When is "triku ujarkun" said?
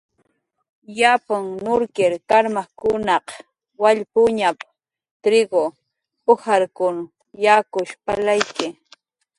5.23-6.95